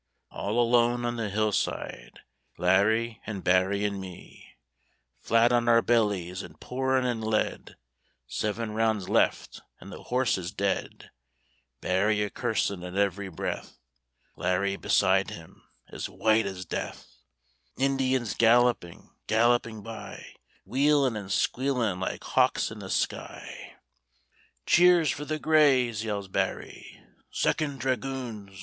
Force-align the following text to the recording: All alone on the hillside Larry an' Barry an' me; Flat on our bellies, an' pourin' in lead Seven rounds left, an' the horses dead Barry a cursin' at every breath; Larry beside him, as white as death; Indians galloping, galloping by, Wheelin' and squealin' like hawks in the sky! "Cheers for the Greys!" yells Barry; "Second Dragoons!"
All 0.31 0.59
alone 0.59 1.05
on 1.05 1.17
the 1.17 1.29
hillside 1.29 2.21
Larry 2.57 3.21
an' 3.27 3.41
Barry 3.41 3.85
an' 3.85 3.99
me; 3.99 4.57
Flat 5.19 5.51
on 5.51 5.69
our 5.69 5.83
bellies, 5.83 6.41
an' 6.43 6.55
pourin' 6.55 7.05
in 7.05 7.21
lead 7.21 7.75
Seven 8.25 8.71
rounds 8.71 9.09
left, 9.09 9.61
an' 9.79 9.91
the 9.91 10.01
horses 10.05 10.51
dead 10.51 11.11
Barry 11.81 12.23
a 12.23 12.31
cursin' 12.31 12.81
at 12.83 12.95
every 12.95 13.29
breath; 13.29 13.77
Larry 14.35 14.75
beside 14.75 15.29
him, 15.29 15.69
as 15.89 16.09
white 16.09 16.47
as 16.47 16.65
death; 16.65 17.05
Indians 17.77 18.33
galloping, 18.33 19.11
galloping 19.27 19.83
by, 19.83 20.33
Wheelin' 20.65 21.15
and 21.15 21.31
squealin' 21.31 21.99
like 21.99 22.23
hawks 22.23 22.71
in 22.71 22.79
the 22.79 22.89
sky! 22.89 23.73
"Cheers 24.65 25.11
for 25.11 25.25
the 25.25 25.37
Greys!" 25.37 26.03
yells 26.03 26.27
Barry; 26.27 27.03
"Second 27.29 27.79
Dragoons!" 27.79 28.59